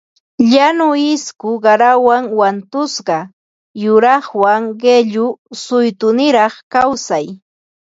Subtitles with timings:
[0.49, 3.17] Llañu isku qarawan wankusqa
[3.83, 5.25] yuraqwan qillu
[5.63, 7.25] suytuniraq kawsay